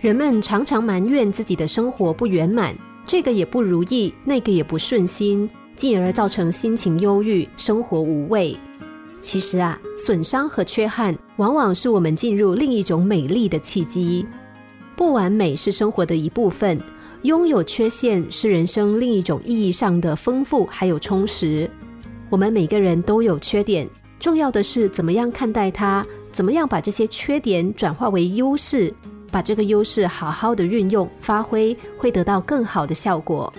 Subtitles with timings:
[0.00, 8.56] 人们常常埋怨自己的生活不圆满，这个也不如意，那个也不顺心，进而造成心情忧郁、生活无味。
[9.20, 14.24] 其实啊，损伤和缺憾往往是我们进入另一种美丽的契机。
[14.96, 16.80] 不完美是生活的一部分，
[17.20, 21.70] 拥有缺陷是人生另一种意义上的丰富还有充实。
[22.30, 23.86] 我们每个人都有缺点，
[24.18, 28.90] 重要的是怎么样看待它，怎么样把这些缺点转化为优势。
[29.30, 33.52] 把这个优势好好的运用发挥，会得到更好的效果。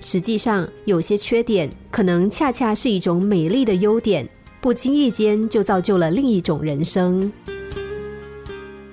[0.00, 4.28] 实际上，有些缺点可能恰恰是一种美丽的优点，
[4.60, 7.32] 不经意间就造就了另一种人生。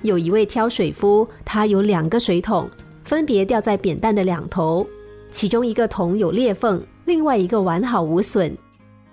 [0.02, 2.70] 有一位挑水夫，他有两个水桶，
[3.04, 4.86] 分别吊在扁担的两头，
[5.30, 8.56] 其中一个桶有裂缝，另外一个完好无损。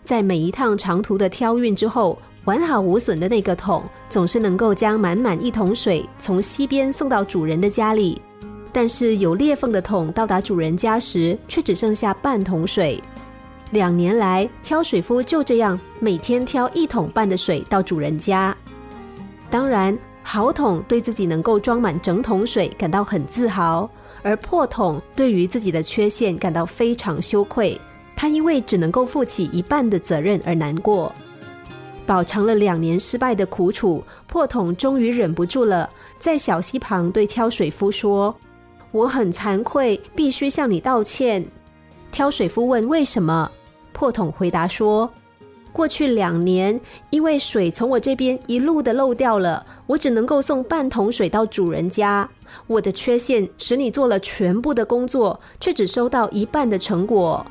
[0.04, 2.18] 在每一趟长途的挑运之后。
[2.46, 8.22] 完好无损的那个桶，总是能够将满满一桶水从溪边送到主人的家里，
[8.72, 13.02] 但是有裂缝的桶到达主人家时，却只剩下半桶水。
[13.72, 18.56] 两年来，挑水夫就这样每天挑一桶半的水到主人家。
[19.50, 23.90] 当然，好桶对自己能够装满整桶水感到很自豪，
[24.22, 27.80] 而破桶对于自己的缺陷感到非常羞愧。
[28.16, 31.14] 他因为只能够负起一半的责任而难过。
[32.06, 38.36] 饱尝了两年失败的苦楚，破桶终于忍不住了，在小溪旁对挑水夫说
[38.92, 41.46] ：“我很惭愧，必须向你道歉。”
[42.12, 43.50] 挑水夫问：“为什么？”
[43.94, 45.10] 破桶回答说
[45.72, 52.30] ：“过去两年，因为水从我这边一路的漏掉了，我只能够送半桶水到主人家。
[52.68, 57.46] 我的缺陷使你做了全部的工作，却只收到一半的成果。”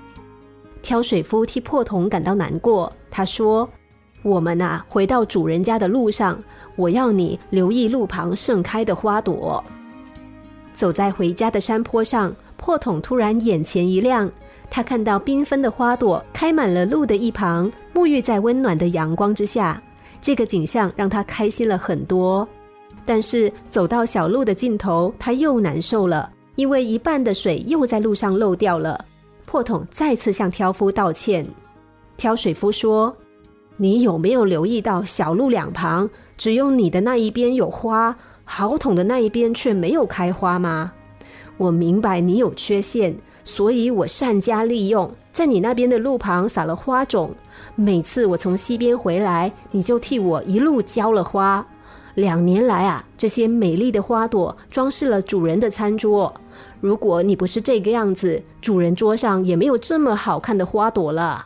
[0.82, 3.68] 挑水夫替破桶感到难过，他说。
[4.22, 6.38] 我们呐，回到主人家的路上，
[6.76, 9.62] 我要你留意路旁盛开的花朵。
[10.74, 14.30] 走在回家的山坡上，破桶突然眼前一亮，
[14.70, 19.80] 他看到缤纷的花朵开满了路的一旁，沐浴在温暖的阳光之下。
[20.20, 22.46] 这个景象让他开心了很多。
[23.04, 29.04] 但是走到小路的尽头，他又难受了，因为一半的水又在路上漏掉了。
[29.46, 31.44] 破桶再次向挑夫道歉，
[32.16, 33.14] 挑水夫说。
[33.76, 40.92] 你有没有留意到小路两旁只有你的那一边有花，好桶的那一边却没有开花吗？
[41.56, 47.34] 我明白你有缺陷，所以我善加利用，在你那边的路旁撒了花种。
[47.74, 51.64] 每次我从西边回来，你就替我一路浇了花。
[52.14, 56.32] 两年来啊，这些美丽的花朵装饰了主人的餐桌。
[56.80, 61.44] 如果你不是这个样子，主人桌上也没有这么好看的花朵了。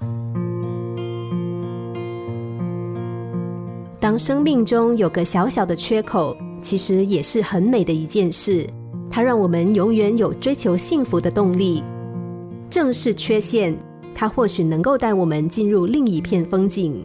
[4.07, 8.65] 当生命中有个小小的缺口，其实也是很美的一件事。
[9.11, 11.83] 它让我们永远有追求幸福的动力。
[12.71, 13.77] 正是缺陷，
[14.15, 17.05] 它或许能够带我们进入另一片风景。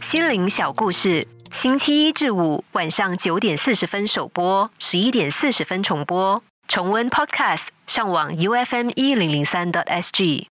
[0.00, 6.40] 心灵小故事，星期一至五晚上九点四十分首播，十一点四十分重播。
[6.68, 10.48] 重温 Podcast，上网 U F M 一零零三 t S G。